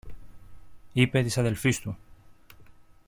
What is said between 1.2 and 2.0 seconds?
της αδελφής του.